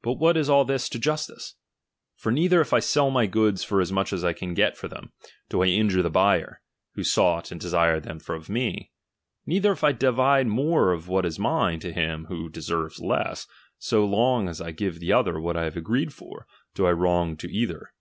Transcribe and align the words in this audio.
But 0.00 0.12
what 0.12 0.36
is 0.36 0.48
all 0.48 0.64
this 0.64 0.88
to 0.90 0.96
justice? 1.00 1.56
For 2.14 2.30
neither 2.30 2.60
if 2.60 2.72
I 2.72 2.78
sell 2.78 3.10
my 3.10 3.26
goods 3.26 3.64
for 3.64 3.80
as 3.80 3.90
much 3.90 4.12
as 4.12 4.22
I 4.22 4.32
can 4.32 4.54
get 4.54 4.76
for 4.76 4.86
them, 4.86 5.12
do 5.48 5.60
I 5.60 5.66
injure 5.66 6.02
the 6.02 6.08
buyer, 6.08 6.62
who 6.94 7.02
sought 7.02 7.50
and 7.50 7.60
desired 7.60 8.04
them 8.04 8.20
of 8.28 8.48
me; 8.48 8.92
neither 9.44 9.72
if 9.72 9.82
I 9.82 9.90
divide 9.90 10.46
more 10.46 10.92
of 10.92 11.08
what 11.08 11.26
is 11.26 11.40
mine 11.40 11.80
to 11.80 11.92
him 11.92 12.26
who 12.26 12.48
deserves 12.48 13.00
less, 13.00 13.48
so 13.76 14.04
long 14.04 14.48
as 14.48 14.60
I 14.60 14.70
give 14.70 15.00
the 15.00 15.12
other 15.12 15.40
what 15.40 15.56
I 15.56 15.64
have 15.64 15.76
agreed 15.76 16.14
for, 16.14 16.46
do 16.76 16.86
I 16.86 16.92
wrong 16.92 17.36
to 17.38 17.50
either. 17.52 17.92